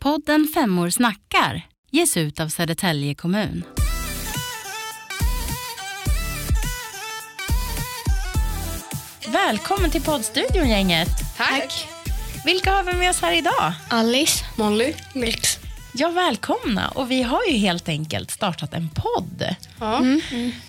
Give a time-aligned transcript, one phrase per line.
[0.00, 3.64] Podden Femmor snackar ges ut av Södertälje kommun.
[9.28, 11.08] Välkommen till poddstudion gänget.
[11.36, 11.88] Tack.
[12.44, 13.72] Vilka har vi med oss här idag?
[13.88, 14.44] Alice.
[14.56, 14.94] Molly.
[15.14, 15.58] Mix.
[15.94, 16.88] Ja, välkomna.
[16.88, 19.44] Och vi har ju helt enkelt startat en podd
[19.80, 20.00] Ja.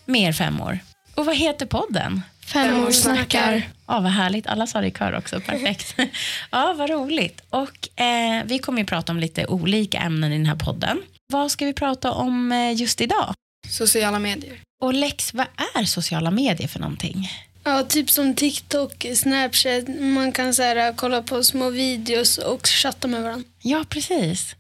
[0.06, 0.80] med er femmor.
[1.16, 2.22] Och vad heter podden?
[2.52, 3.70] Femmor snackar.
[3.88, 4.48] Ja, vad härligt.
[4.48, 5.40] Alla sa det i kör också.
[5.40, 5.96] Perfekt.
[6.52, 7.42] ja, vad roligt.
[7.50, 11.02] Och eh, vi kommer ju prata om lite olika ämnen i den här podden.
[11.34, 13.34] Vad ska vi prata om eh, just idag?
[13.70, 14.60] Sociala medier.
[14.82, 17.30] Och Lex, vad är sociala medier för någonting?
[17.64, 19.88] Ja, typ som TikTok, Snapchat.
[20.00, 23.48] Man kan så här, kolla på små videos och chatta med varandra.
[23.62, 24.56] Ja, precis.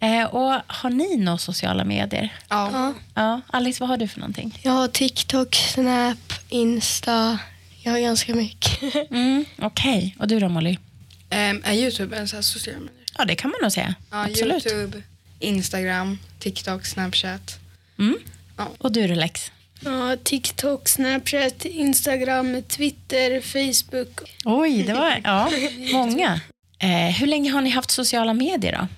[0.00, 2.32] Eh, och har ni några sociala medier?
[2.48, 2.94] Ja.
[3.14, 4.58] Ja, Alice, vad har du för någonting?
[4.62, 7.38] Jag har TikTok, Snap, Insta.
[7.82, 8.80] Jag har ganska mycket.
[9.10, 10.78] Mm, Okej, och du då Molly?
[11.30, 12.90] Ehm, är Youtube en social medier?
[13.18, 13.94] Ja, det kan man nog säga.
[14.10, 14.66] Ja, Absolut.
[14.66, 15.02] Youtube,
[15.40, 17.58] Instagram, TikTok, Snapchat.
[17.98, 18.16] Mm.
[18.56, 18.68] Ja.
[18.78, 19.52] Och du då Lex?
[19.80, 24.20] Ja, TikTok, Snapchat, Instagram, Twitter, Facebook.
[24.44, 25.50] Oj, det var ja,
[25.92, 26.40] många.
[26.78, 28.88] Eh, hur länge har ni haft sociala medier då?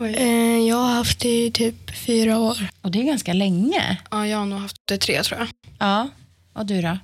[0.00, 2.68] Eh, jag har haft det i typ fyra år.
[2.80, 3.96] Och det är ganska länge.
[4.10, 5.48] Ja, jag har nog haft det tre tror jag.
[5.78, 6.08] Ja,
[6.52, 6.98] och du då?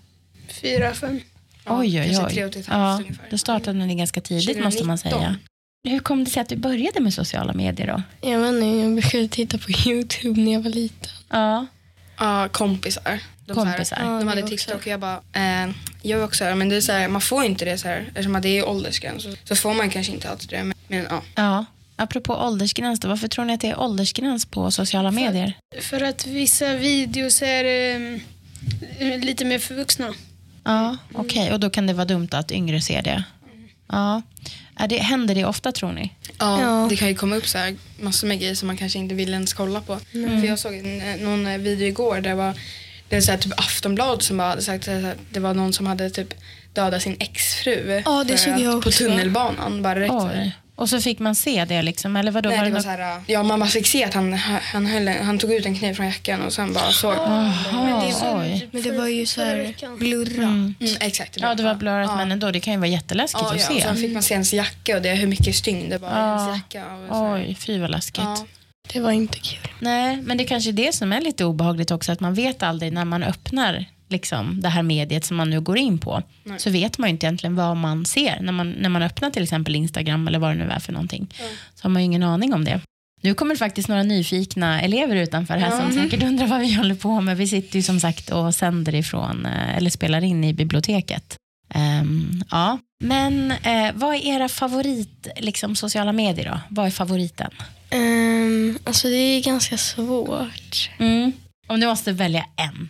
[0.49, 1.21] Fyra, fem.
[1.65, 2.49] Ja, oj, oj, kanske tre oj.
[2.49, 3.27] och ett halvt Ja, ungefär.
[3.31, 5.21] då startade ni ganska tidigt måste man 2019.
[5.21, 5.37] säga.
[5.89, 8.03] Hur kom det sig att du började med sociala medier då?
[8.31, 11.13] Jag vet inte, jag brukade titta på Youtube när jag var liten.
[11.29, 11.67] Ja,
[12.21, 13.21] Ja, kompisar.
[13.47, 13.99] De, så här- kompisar.
[14.01, 14.57] Ja, de hade också.
[14.57, 15.71] TikTok och jag bara, eh,
[16.03, 18.41] jag också här, men det är så här, man får inte det så här, eftersom
[18.43, 20.65] det är åldersgräns så, så får man kanske inte alltid det.
[20.65, 21.65] Men, men ja, Ja,
[21.99, 25.53] apropå åldersgräns då, varför tror ni att det är åldersgräns på sociala medier?
[25.81, 27.65] För att vissa videos är
[28.99, 30.15] eh, lite mer för vuxna.
[30.65, 33.25] Ja, okej, och då kan det vara dumt att yngre ser det.
[33.89, 34.23] Ja,
[34.77, 36.13] är det, händer det ofta tror ni?
[36.39, 36.87] Ja, Ja.
[36.91, 39.33] det kan ju komma upp så här massor med grejer som man kanske inte vill
[39.33, 39.99] ens kolla på.
[40.13, 42.55] För jag såg en, eh, någon eh, video igår där det var
[43.09, 45.87] det är så här, typ Aftonbladet som bara hade sagt här, det var någon som
[45.87, 46.35] hade typ
[46.73, 49.05] dödat sin exfru Ja, det för såg att- jag på också.
[49.05, 49.83] tunnelbanan.
[49.83, 50.07] Bara.
[50.31, 50.53] Oj.
[50.79, 52.49] Och så fick man se det liksom, eller vadå?
[52.49, 54.33] Nej, var det det var något- så här, ja, man bara fick se att han,
[54.33, 57.15] han, höll, han tog ut en kniv från jackan och sen bara såg.
[57.15, 58.69] Jaha, så- oj.
[58.73, 59.99] Men det var ju så här veckan.
[59.99, 60.43] blurra.
[60.43, 60.75] Mm.
[60.81, 61.37] Mm, exakt.
[61.41, 62.17] Ja, det var blurrat, ja.
[62.17, 63.75] men ändå, det kan ju vara jätteläskigt Ja, att ja, se.
[63.75, 66.13] och sen fick man se ens jacka och det hur mycket stygn det var i
[66.15, 66.47] Ja.
[66.47, 66.87] ens jacka.
[66.97, 67.35] Och så här.
[67.35, 68.25] Oj, fy vad läskigt.
[68.25, 68.47] Ja.
[68.93, 69.69] Det var inte kul.
[69.81, 72.93] Nej, men det kanske är det som är lite obehagligt också, att man vet aldrig
[72.93, 76.59] när man öppnar liksom, det här mediet som man nu går in på, Nej.
[76.61, 78.41] så vet man ju inte egentligen vad man ser.
[78.41, 81.35] När man, när man öppnar till exempel Instagram eller vad det nu är för någonting,
[81.75, 82.81] så har man ju ingen aning om det.
[83.23, 86.03] Nu kommer det faktiskt några nyfikna elever utanför här som Ja.
[86.03, 87.37] säkert undrar vad vi håller på med.
[87.37, 91.37] Vi sitter ju som sagt och sänder ifrån, eh, eller spelar in i biblioteket.
[91.75, 92.79] Ehm, ja.
[93.05, 96.61] Men eh, vad är era favorit liksom, sociala medier då?
[96.69, 97.51] Vad är favoriten?
[97.95, 100.91] Um, alltså det är ganska svårt.
[100.99, 101.33] Mm.
[101.67, 102.89] Om du måste välja en.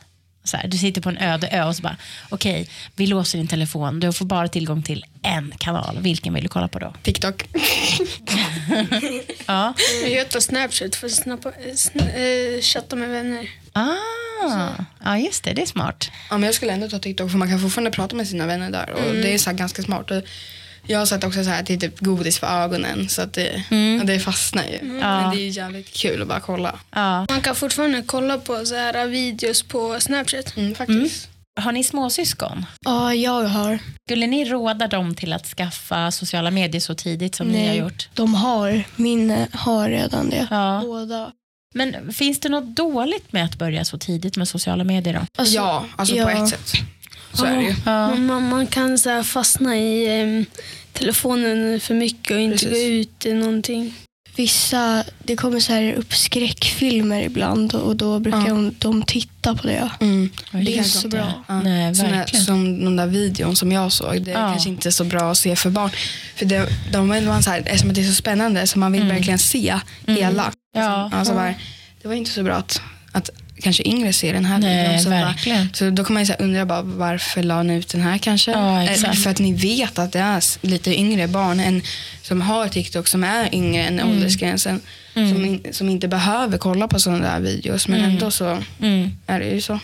[0.49, 1.97] Så här, du sitter på en öde ö och så bara,
[2.29, 4.01] okej, vi låser din telefon.
[4.01, 5.99] Du får bara tillgång till en kanal.
[6.01, 6.95] Vilken vill du kolla på då?
[7.03, 7.45] TikTok.
[9.47, 9.75] Ja.
[10.09, 13.51] Jag tar Snapchat för att snappa, sn eh, chatta med vänner.
[13.73, 14.71] Ah,
[15.05, 15.53] ja, just det.
[15.53, 16.11] Det är smart.
[16.31, 18.71] Ja, men jag skulle ändå ta TikTok för man kan fortfarande prata med sina vänner
[18.71, 20.11] där och det är så ganska smart.
[20.91, 23.33] Jag har sett också så här att det är typ godis för ögonen så att
[23.33, 24.07] det, Mm.
[24.07, 24.79] det fastnar ju.
[24.83, 26.79] Men det är ju jävligt kul att bara kolla.
[26.91, 27.27] Ja.
[27.31, 30.57] Man kan fortfarande kolla på så här videos på Snapchat.
[30.57, 31.29] Mm, faktiskt.
[31.61, 32.67] Har ni småsyskon?
[32.85, 33.79] Ja, jag har.
[34.09, 38.09] Skulle ni råda dem till att skaffa sociala medier så tidigt som ni har gjort?
[38.15, 38.85] de har.
[38.97, 40.47] Min har redan det.
[40.51, 40.81] Ja.
[40.85, 41.33] Båda.
[41.75, 45.21] Men finns det något dåligt med att börja så tidigt med sociala medier då?
[45.39, 46.31] Alltså, ja, alltså på ja.
[46.45, 46.73] ett sätt.
[47.39, 47.75] Så är det ju.
[47.85, 48.15] Ja.
[48.41, 50.47] Man, kan så här fastna i em,
[50.93, 52.71] telefonen för mycket och inte Precis.
[52.71, 53.95] gå ut i någonting.
[54.37, 58.55] Vissa, det kommer så här upp skräckfilmer ibland och då brukar Ja.
[58.55, 59.91] de, de titta på det.
[60.01, 60.31] Mm.
[60.53, 61.45] Ja, Det är just så bra.
[61.49, 61.63] Ja.
[61.63, 62.45] Nej, Såna- verkligen.
[62.45, 64.23] som den där videon som jag såg.
[64.23, 64.49] Det är Ja.
[64.51, 65.91] kanske inte så bra att se för barn.
[66.37, 69.03] För det, de var man så här, eftersom det är så spännande så man vill
[69.03, 69.15] Mm.
[69.17, 69.75] verkligen se
[70.07, 70.53] hela.
[70.77, 71.11] Ja.
[71.15, 71.55] Alltså bara,
[72.03, 72.81] det var inte så bra att,
[73.13, 73.31] att
[73.63, 75.01] kanske yngre ser den här Nej, videon.
[75.01, 75.69] Så, bara, verkligen.
[75.75, 78.51] så då kan man ju undra bara, varför la ni ut den här kanske?
[78.51, 79.23] Ja, Eller exakt.
[79.23, 81.83] för att ni vet att det är lite yngre barn än,
[82.23, 84.11] som har TikTok som är yngre än Mm.
[84.17, 84.81] åldersgränsen.
[85.27, 87.89] Som, in, som inte behöver kolla på sådana där videos.
[87.89, 88.11] Men Mm.
[88.11, 89.11] ändå så Mm.
[89.27, 89.79] är det ju så.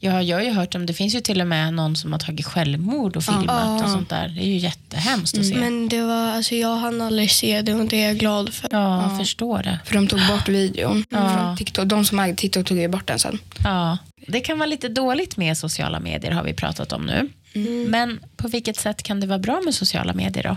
[0.00, 2.18] Ja, jag har ju hört om, det finns ju till och med någon som har
[2.18, 3.46] tagit självmord och filmat
[3.80, 3.84] Ja.
[3.84, 4.28] och sånt där.
[4.28, 5.54] Det är ju jättehemskt att se.
[5.56, 8.68] Men det var, alltså jag hann aldrig se det och det är jag glad för.
[8.72, 9.18] ja, jag Ja.
[9.18, 9.78] förstår det.
[9.84, 11.04] För de tog bort videon.
[11.10, 11.34] Ja.
[11.38, 11.86] Från TikTok.
[11.86, 13.38] De som ägde TikTok tog ju bort den sen.
[13.64, 13.98] Ja.
[14.26, 17.28] Det kan vara lite dåligt med sociala medier har vi pratat om nu.
[17.88, 20.56] Men på vilket sätt kan det vara bra med sociala medier då?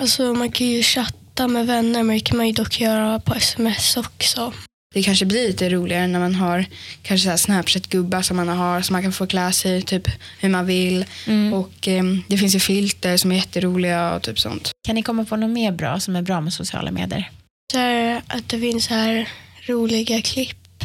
[0.00, 3.20] Alltså man kan ju chatta chatta med vänner, men det kan man ju dock göra
[3.20, 4.52] på sms också.
[4.94, 6.64] Det kanske blir lite roligare när man har
[7.02, 10.08] kanske Snapchat-gubbar som man har så man kan få klä sig typ
[10.40, 11.04] hur man vill.
[11.26, 11.52] Mm.
[11.52, 14.70] Och eh, det finns ju filter som är jätteroliga och typ sånt.
[14.86, 17.30] Kan ni komma på något mer bra som är bra med sociala medier?
[17.72, 17.78] Så
[18.26, 19.28] att det finns här
[19.66, 20.84] roliga klipp.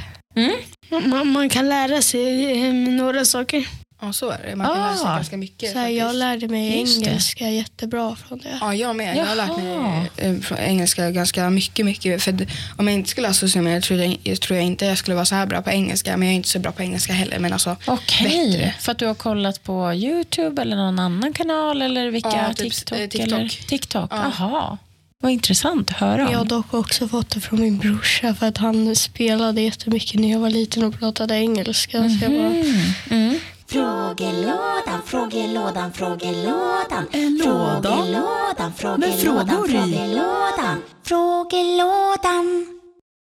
[1.05, 3.67] Man, man kan lära sig eh, några saker.
[4.03, 4.55] Ja, så är det.
[4.55, 5.15] Man kan lära sig Ah.
[5.15, 5.71] ganska mycket.
[5.71, 7.09] Så här, jag lärde mig Just det.
[7.09, 8.57] engelska jättebra från det.
[8.61, 9.17] Ja, jag med.
[9.17, 11.85] Jag har lärt mig eh, från engelska ganska mycket.
[11.85, 12.23] mycket.
[12.23, 12.47] För
[12.77, 15.25] om jag inte skulle sociala medier tror jag, jag tror jag inte jag skulle vara
[15.25, 16.17] så här bra på engelska.
[16.17, 17.39] Men jag är inte så bra på engelska heller.
[17.39, 18.73] Men alltså, Okej, Bättre.
[18.79, 22.29] för att du har kollat på YouTube eller någon annan kanal eller vilka?
[22.29, 22.97] Ja, typ, TikTok?
[22.99, 23.27] eh, TikTok.
[23.39, 23.49] Eller?
[23.67, 24.31] TikTok, Ja.
[24.37, 24.77] jaha.
[25.19, 26.31] Vad intressant att höra om.
[26.31, 30.31] Jag har dock också fått det från min brorsa för att han spelade jättemycket när
[30.31, 31.97] jag var liten och pratade engelska.
[32.09, 32.81] Så jag bara, Mm.
[33.09, 33.39] Mm.
[33.73, 37.07] Frågelådan, frågelådan, frågelådan.
[37.11, 40.81] En låda Frågelådan, frågelådan, frågelådan.
[41.03, 42.67] Frågelådan.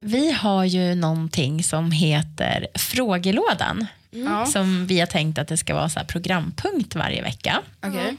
[0.01, 3.87] Vi har ju någonting som heter Frågelådan.
[4.11, 4.47] ja.
[4.47, 7.61] Som vi har tänkt att det ska vara så här programpunkt varje vecka.
[7.87, 8.17] Okej.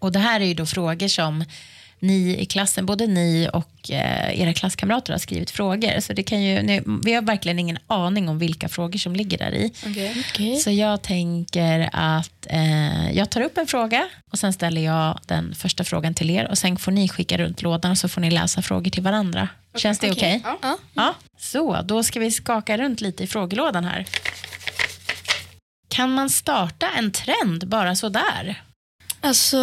[0.00, 1.44] Och det här är ju då frågor som
[2.02, 6.00] ni i klassen, både ni och eh, era klasskamrater har skrivit frågor.
[6.00, 9.38] Så det kan ju, ni, vi har verkligen ingen aning om vilka frågor som ligger
[9.38, 9.72] där i.
[9.86, 10.24] Okej.
[10.30, 10.56] okej.
[10.56, 15.54] Så jag tänker att eh, jag tar upp en fråga och sen ställer jag den
[15.54, 18.30] första frågan till er och sen får ni skicka runt lådan och så får ni
[18.30, 19.48] läsa frågor till varandra.
[19.74, 20.42] Känns det okej?
[20.62, 20.78] Ja.
[20.94, 21.14] Ja.
[21.38, 24.06] Så, då ska vi skaka runt lite i frågelådan här.
[25.88, 28.62] Kan man starta en trend bara sådär?
[29.20, 29.56] Alltså,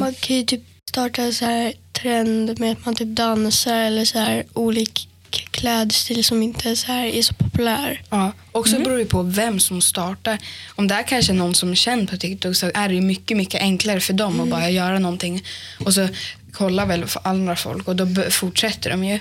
[0.00, 4.04] man kan ju typ starta en så här trend med att man typ dansar eller
[4.04, 5.00] så här olika
[5.50, 8.02] klädstil som inte är så, här, är så populär.
[8.10, 10.38] Ja, och så beror det på vem som startar.
[10.74, 13.60] Om det är kanske någon som är känd på TikTok så är det mycket, mycket
[13.60, 15.44] enklare för dem att bara göra någonting.
[15.84, 16.08] Och så
[16.52, 19.18] kollar väl för andra folk och då fortsätter de ju.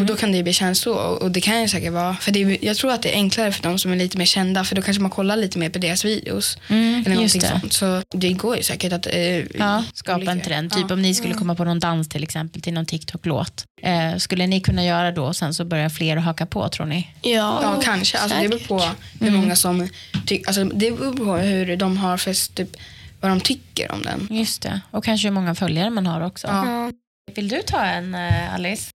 [0.00, 0.94] Och då kan det ju bli så.
[0.94, 3.14] Och och det kan ju säkert vara, för det är, jag tror att det är
[3.14, 5.70] enklare för de som är lite mer kända för då kanske man kollar lite mer
[5.70, 6.58] på deras videos.
[6.68, 7.46] eller just någonting det.
[7.60, 7.72] sånt.
[7.72, 10.70] Så det går ju säkert att eh, Ja, skapa en olika- trend.
[10.70, 10.94] Typ ja.
[10.94, 13.64] om ni skulle komma på någon dans till exempel till någon TikTok-låt.
[13.82, 16.86] Eh, skulle ni kunna göra då och sen så börjar fler att haka på tror
[16.86, 17.08] ni?
[17.22, 18.18] Ja, Ja, kanske.
[18.18, 18.82] Alltså, det beror på
[19.20, 19.88] hur många som
[20.26, 22.76] tycker, alltså, det beror på hur de har för typ,
[23.24, 24.28] vad de tycker om den.
[24.30, 24.80] Just det.
[24.90, 26.46] Och kanske hur många följare man har också.
[26.46, 26.90] Ja.
[27.34, 28.90] Vill du ta en eh, Alice?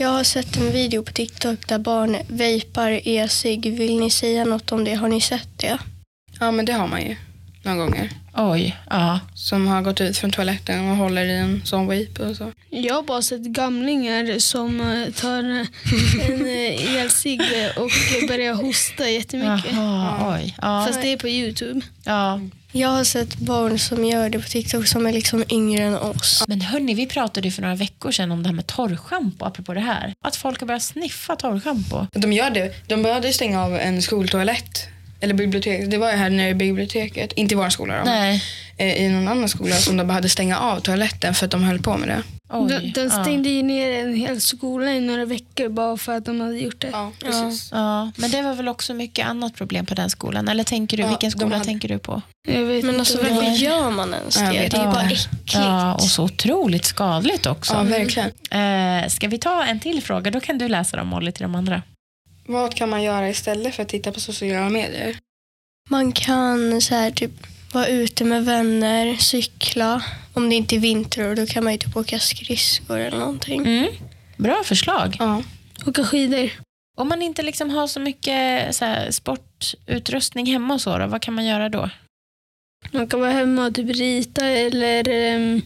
[0.00, 3.72] Jag har sett en video på TikTok där barn vejpar e-cigg.
[3.78, 4.94] Vill ni säga något om det?
[4.94, 5.78] Har ni sett det?
[6.40, 7.16] Ja, men det har man ju
[7.62, 8.10] några gånger.
[8.36, 9.20] Oj, ja.
[9.34, 12.52] Som har gått ut från toaletten och håller i en sån vape och så.
[12.70, 16.46] Jag har bara sett gamlingar som eh, tar eh, en
[16.96, 17.40] elcigg
[17.76, 17.90] och
[18.28, 19.72] börjar hosta jättemycket.
[19.72, 20.54] Jaha, oj.
[20.62, 20.84] Ja.
[20.86, 21.80] Fast det är på Youtube.
[22.04, 22.40] ja.
[22.72, 26.44] Jag har sett barn som gör det på TikTok som är liksom yngre än oss.
[26.48, 29.74] Men hörni, vi pratade ju för några veckor sedan om det här med torrschampo, apropå
[29.74, 30.14] det här.
[30.24, 32.06] Att folk har börjat sniffa torrschampo.
[32.12, 32.88] De gör det.
[32.88, 34.88] De började stänga av en skoltoalett.
[35.20, 35.90] Eller bibliotek.
[35.90, 37.32] Det var ju här nere i biblioteket.
[37.32, 38.04] Inte i vår skola då.
[38.04, 38.42] Nej.
[38.76, 41.82] Eh, I någon annan skola som de hade stänga av toaletten för att de höll
[41.82, 42.22] på med det.
[42.50, 42.68] Oj.
[42.68, 43.22] De, de ja.
[43.22, 46.80] stängde ju ner en hel skola i några veckor bara för att de hade gjort
[46.80, 46.88] det.
[46.92, 47.68] Ja, precis.
[47.72, 50.48] Ja, men det var väl också mycket annat problem på den skolan.
[50.48, 52.22] Eller tänker du, Ja, vilken skola hade- tänker du på?
[52.48, 53.42] Jag vet Men inte alltså varför var.
[53.42, 54.40] gör man ens det?
[54.50, 55.28] Det är ju bara äckligt.
[55.54, 57.74] Ja, och så otroligt skadligt också.
[57.74, 58.30] Ja, verkligen.
[59.02, 60.30] Eh, ska vi ta en till fråga?
[60.30, 61.82] Då kan du läsa dem Molly till de andra.
[62.46, 65.16] Vad kan man göra istället för att titta på sociala medier?
[65.90, 67.30] Man kan så här, typ
[67.72, 70.02] vara ute med vänner, cykla.
[70.34, 73.60] Om det inte är vinter då kan man ju typ åka skridskor eller någonting.
[73.66, 73.88] Mm.
[74.36, 75.16] Bra förslag.
[75.18, 75.42] Ja.
[75.86, 76.50] Åka skidor.
[76.96, 81.22] Om man inte liksom har så mycket så här, sportutrustning hemma och så, då, vad
[81.22, 81.90] kan man göra då?
[82.90, 85.62] Man kan vara hemma och typ rita eller ehm,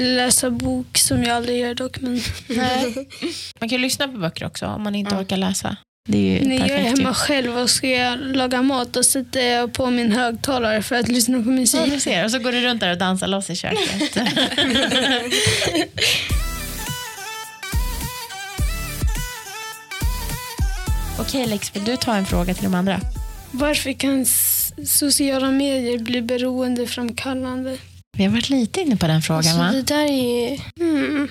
[0.00, 2.00] läsa bok som jag aldrig gör dock.
[2.00, 2.20] Men
[3.60, 5.20] Man kan ju lyssna på böcker också om man inte Ja.
[5.20, 5.76] orkar läsa.
[6.08, 6.98] Det är när jag är perfekt.
[6.98, 7.02] ju.
[7.02, 11.08] hemma själv och ska jag laga mat då sätter jag på min högtalare för att
[11.08, 11.92] lyssna på Ja, musik.
[11.92, 12.24] du ser.
[12.24, 14.16] Och så går du runt där och dansar loss i köket.
[21.18, 23.00] Okej Lex, vill du ta en fråga till de andra?
[23.50, 24.26] Varför kan
[24.86, 27.76] sociala medier bli beroendeframkallande?
[28.16, 29.72] Vi har varit lite inne på den frågan Alltså, va?
[29.72, 30.60] det där är...
[30.80, 31.28] Mm.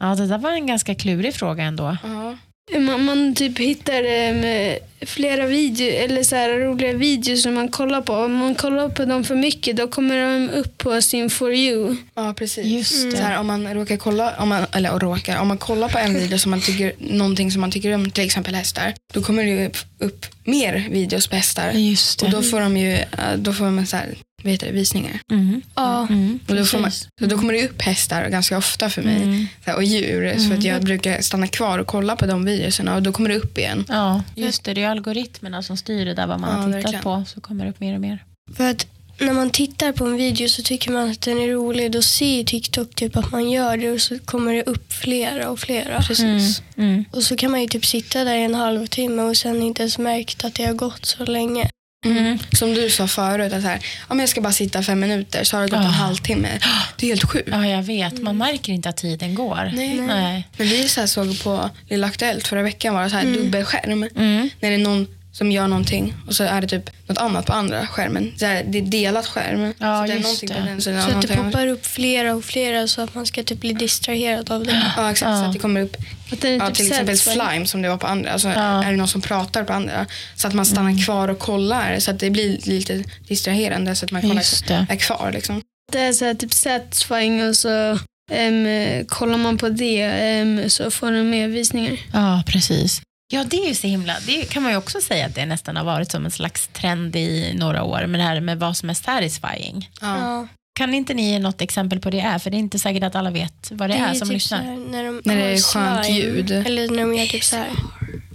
[0.00, 1.96] Ja, det där var en ganska klurig fråga ändå.
[2.02, 2.36] Ja.
[2.76, 8.00] Man, man typ hittar um, flera videor eller så här roliga videos som man kollar
[8.00, 8.12] på.
[8.14, 11.96] Om man kollar på dem för mycket då kommer de upp på sin For You.
[12.14, 12.66] ja, precis.
[12.66, 13.16] Just det.
[13.16, 16.14] Så här, om man råkar kolla, om man, eller råkar, om man kollar på en
[16.14, 19.50] video som man tycker, någonting som man tycker om, till exempel hästar, då kommer det
[19.50, 21.72] ju upp, upp mer videos på hästar.
[21.72, 22.36] Just Och det.
[22.36, 23.04] då får de ju, eh,
[23.36, 25.20] då får man så här, heter det, visningar.
[25.30, 25.62] Mm.
[25.74, 26.06] Ja.
[26.10, 26.90] Mm, Och då, får man,
[27.20, 29.22] då kommer det upp hästar ganska ofta för mig.
[29.22, 29.46] Mm.
[29.66, 30.38] Här, och djur.
[30.38, 33.36] Så att jag brukar stanna kvar och kolla på de videorna och då kommer det
[33.36, 33.84] upp igen.
[33.88, 34.74] Ja, just det.
[34.74, 37.02] Det är algoritmerna som styr det där vad man Ja, har tittat verkligen.
[37.02, 37.24] på.
[37.26, 38.24] Så kommer det upp mer och mer.
[38.56, 38.86] För att
[39.20, 41.92] när man tittar på en video så tycker man att den är rolig.
[41.92, 45.58] Då ser TikTok typ att man gör det och så kommer det upp flera och
[45.60, 46.02] flera.
[46.02, 46.62] Precis.
[46.76, 47.04] Mm.
[47.10, 49.98] Och så kan man ju typ sitta där i en halvtimme och sen inte ens
[49.98, 51.70] märkt att det har gått så länge.
[52.04, 52.38] Mm.
[52.52, 55.56] Som du sa förut, att så här, om jag ska bara sitta fem minuter så
[55.56, 55.82] har det gått Ah.
[55.82, 56.58] en halvtimme.
[56.96, 57.48] Det är helt sjukt.
[57.52, 58.22] Ja, jag vet.
[58.22, 59.70] Man märker inte att tiden går.
[59.74, 59.94] Nej.
[60.00, 60.48] Nej.
[60.56, 64.02] Men vi så såg på Lilla Aktuellt förra veckan var det så här dubbelskärm.
[64.16, 64.50] Mm.
[64.60, 67.52] När det är någon som gör någonting och så är det typ något annat på
[67.52, 68.32] andra skärmen.
[68.36, 69.74] Så här, det är delat skärm.
[69.78, 70.54] Ja, så det är just någonting det.
[70.54, 73.42] på den sidan Så att det poppar upp flera och flera så att man ska
[73.42, 74.82] typ bli distraherad av det.
[74.96, 75.30] Ja, exakt.
[75.30, 75.36] Ja.
[75.36, 75.96] Så att det kommer upp
[76.32, 78.32] Att är ja, typ till exempel slime som det var på andra.
[78.32, 78.84] Alltså, Ja.
[78.84, 80.06] Är det någon som pratar på andra.
[80.36, 81.98] Så att man stannar kvar och kollar.
[81.98, 83.96] Så att det blir lite distraherande.
[83.96, 84.86] Så att man kollar, Just det.
[84.88, 85.30] är kvar.
[85.34, 85.62] Liksom.
[85.92, 87.98] Det är så här typ satisfying och så
[88.32, 88.66] em,
[89.06, 91.96] kollar man på det em, så får den mer visningar.
[92.12, 93.00] Ja, precis.
[93.30, 94.16] Ja, det är ju så himla...
[94.26, 97.16] Det kan man ju också säga att det nästan har varit som en slags trend
[97.16, 99.90] i några år med det här med vad som är satisfying.
[100.00, 100.48] Ja.
[100.78, 102.38] Kan inte ni ge något exempel på det är?
[102.38, 104.62] För det är inte säkert att alla vet vad det, är, ju som typ lyssnar.
[104.90, 106.50] när, de När det är skönt ljud.
[106.50, 107.68] Eller när de gör typ så här.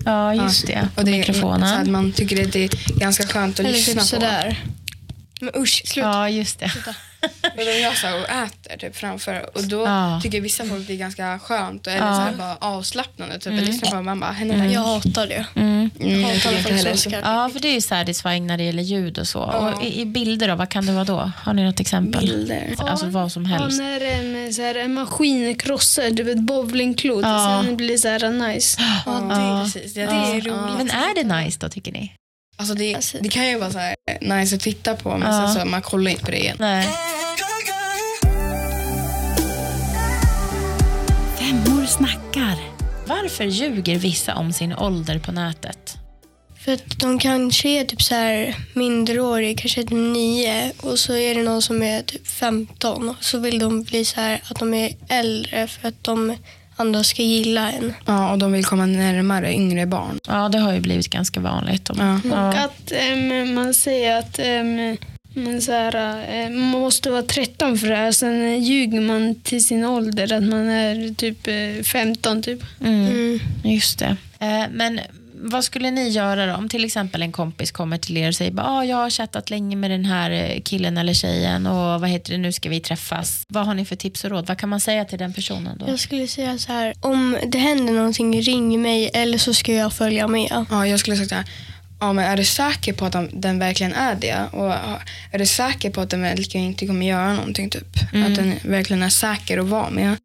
[0.05, 0.89] Ja, just det.
[0.95, 1.69] Och det är, mikrofonen.
[1.69, 4.05] Så att man tycker att det är ganska skönt att Eller lyssna typ på.
[4.05, 4.63] sådär.
[5.41, 6.07] Men usch, sluta.
[6.09, 6.71] Ja, just det.
[7.57, 9.49] Och de gör så här och äter typ framför.
[9.57, 10.19] Och då Ja.
[10.23, 11.87] tycker vissa folk det är ganska skönt.
[11.87, 12.15] Eller Ja.
[12.15, 13.39] så här bara avslappnande.
[13.39, 13.63] Typ, Mm.
[13.65, 14.01] lyssna på.
[14.01, 14.73] Man bara, henne där.
[14.73, 15.45] Jag hatar det.
[15.55, 15.89] Mm.
[15.99, 16.95] Mm, jag hatar heller.
[16.95, 19.39] som ska- Ja, för det är ju satisfying när det gäller ljud och så.
[19.53, 19.73] Ja.
[19.73, 21.31] Och i, I bilder då, vad kan det vara då?
[21.43, 22.21] Har ni något exempel?
[22.21, 22.75] Bilder.
[22.77, 23.79] Alltså vad som Ja, helst.
[23.79, 27.57] när em, så här, en maskin krossar typ ett bowlingklot Ja.
[27.59, 28.81] och sen blir det så här nice.
[29.05, 29.59] Ja, det Ja.
[29.59, 29.93] är precis.
[29.93, 30.11] Det, Ja.
[30.11, 30.77] det är roligt.
[30.77, 32.11] Men är det nice då, tycker ni?
[32.57, 35.47] Alltså det, Alltså- det kan ju vara så här nice att titta på men Ja.
[35.53, 36.57] sen så man kollar inte på det igen.
[36.59, 36.87] Nej.
[41.83, 42.57] Femmor snackar.
[43.07, 45.97] Varför ljuger vissa om sin ålder på nätet?
[46.65, 51.35] För att de kanske är typ så här minderåriga, kanske typ nio och så är
[51.35, 54.73] det någon som är typ 15 och så vill de bli så här att de
[54.73, 56.35] är äldre för att de
[56.75, 57.93] andra ska gilla en.
[58.05, 60.19] Ja, och de vill komma närmare yngre barn.
[60.27, 61.89] Ja, det har ju blivit ganska vanligt.
[61.97, 62.19] Ja.
[62.31, 64.97] Och att em, man säger att em,
[65.33, 65.95] man, så här,
[66.45, 68.11] eh, man måste vara 13 för det här.
[68.11, 72.43] Sen eh, ljuger man till sin ålder att man är typ eh, 15.
[72.43, 72.63] Typ.
[72.81, 73.39] Mm, Mm.
[73.63, 74.17] just det.
[74.39, 74.99] Eh, men
[75.45, 76.53] vad skulle ni göra då?
[76.53, 79.49] Om till exempel en kompis kommer till er och säger att ah, jag har chattat
[79.49, 82.79] länge med den här eh, killen eller tjejen och vad heter det, nu ska vi
[82.79, 83.43] träffas.
[83.47, 84.47] Vad har ni för tips och råd?
[84.47, 85.85] Vad kan man säga till den personen då?
[85.89, 89.93] Jag skulle säga så här, om det händer någonting, ring mig eller så ska jag
[89.93, 90.65] följa med.
[90.69, 91.45] Ja, jag skulle här.
[92.03, 94.45] Ja, men är du säker på att de, den verkligen är det?
[94.51, 94.73] Och
[95.31, 97.69] är du säker på att den verkligen inte kommer göra någonting?
[97.69, 98.13] Typ?
[98.13, 98.31] Mm.
[98.31, 100.17] Att den verkligen är säker att vara med?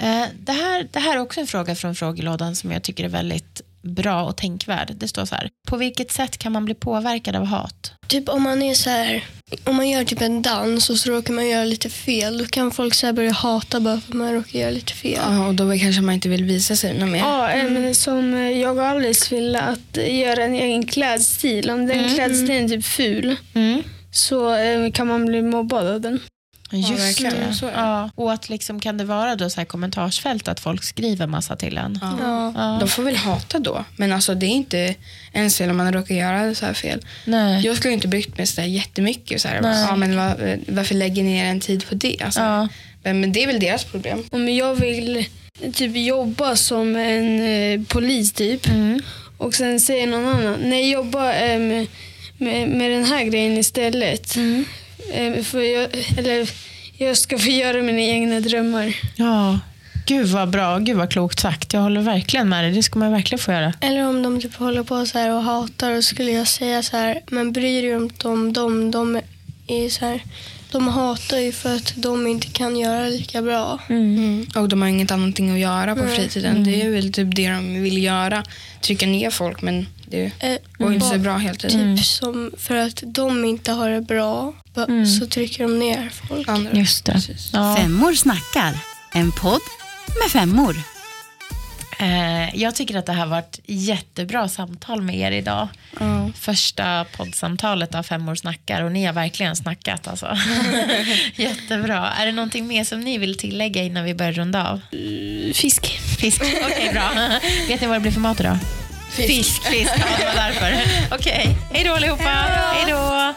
[0.00, 3.08] Eh, Det här, det här är också en fråga från frågelådan som jag tycker är
[3.08, 4.92] väldigt bra och tänkvärd.
[4.94, 5.50] Det står så här.
[5.68, 7.92] På vilket sätt kan man bli påverkad av hat?
[8.06, 9.24] Typ om man är så här,
[9.64, 12.70] om man gör typ en dans och så råkar man göra lite fel, då kan
[12.70, 15.20] folk så här börja hata bara för att man råkar göra lite fel.
[15.26, 17.18] Ja, och då kanske man inte vill visa sig något mer.
[17.18, 21.70] Ja, em, som eh, jag och Alice vill att eh, göra en egen klädstil.
[21.70, 22.14] Om den Mm.
[22.14, 23.82] klädstilen är typ ful Mm.
[24.12, 26.20] så eh, kan man bli mobbad av den.
[26.80, 27.48] Just verkligen.
[27.48, 27.54] det.
[27.54, 27.66] Så.
[27.74, 28.10] Ja.
[28.14, 31.78] Och att liksom, kan det vara då så här kommentarsfält att folk skriver massa till
[31.78, 31.98] en?
[32.02, 32.16] Ja.
[32.20, 32.52] Ja.
[32.56, 32.76] Ja.
[32.80, 33.84] De får väl hata då.
[33.96, 34.94] Men alltså det är inte
[35.32, 37.00] ens fel om man råkar göra så här fel.
[37.24, 37.66] Nej.
[37.66, 39.40] Jag skulle inte brytt mig så där jättemycket.
[39.40, 39.84] Så här, Nej.
[39.88, 42.16] ja, men var, varför lägger ni er en tid på det?
[42.24, 42.68] Alltså, Ja.
[43.02, 44.24] men, men det är väl deras problem.
[44.30, 45.24] Om jag vill
[45.72, 49.00] typ jobba som en eh, polis typ Mm.
[49.38, 51.86] och sen säger någon annan, nej jobba eh, med,
[52.38, 54.36] med, med den här grejen istället.
[54.36, 54.64] Mm.
[55.12, 56.50] Eh, för jag, eller
[56.98, 58.96] jag ska få göra mina egna drömmar.
[59.16, 59.58] ja.
[60.06, 61.72] Gud vad bra, gud vad klokt sagt.
[61.72, 62.72] Jag håller verkligen med dig.
[62.72, 63.72] Det ska man verkligen få göra.
[63.80, 66.96] Eller om de typ håller på så här och hatar och skulle jag säga så
[66.96, 68.90] här, men bryr dig inte om dem.
[68.90, 69.20] De
[69.66, 70.20] är så här,
[70.72, 73.78] de hatar ju för att de inte kan göra lika bra.
[73.88, 74.46] Mm.
[74.54, 76.16] Och de har inget annat att göra på Nej.
[76.16, 76.64] fritiden.
[76.64, 78.44] Det är väl typ det de vill göra.
[78.80, 81.96] Trycka ner folk men det Eh, går inte så bra hela tiden.
[81.96, 85.06] Typ som för att de inte har det bra Mm.
[85.06, 86.48] så trycker de ner folk.
[86.48, 86.72] Andra.
[86.72, 87.20] Just det.
[87.52, 87.76] Ja.
[87.76, 88.78] Femmor snackar.
[89.12, 89.60] En podd
[90.22, 90.76] med femmor.
[91.98, 95.68] Eh, jag tycker att det här har varit jättebra samtal med er idag.
[96.00, 96.30] Ja.
[96.38, 100.08] Första poddsamtalet av Femmor snackar och ni har verkligen snackat.
[100.08, 100.26] Alltså.
[101.36, 102.10] Jättebra.
[102.12, 104.80] Är det någonting mer som ni vill tillägga innan vi börjar runda av?
[105.54, 105.86] Fisk.
[106.20, 106.42] Fisk.
[106.42, 107.10] Okej, bra.
[107.68, 108.58] Vet ni vad det blir för mat idag?
[109.10, 109.92] Fisk, fisk.
[109.98, 111.14] Ja, det var därför.
[111.14, 112.22] Okej, hej då allihopa.
[112.24, 113.34] Hej då.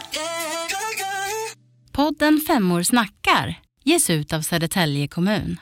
[1.92, 5.60] Podden Femmor snackar ges ut av Södertälje kommun.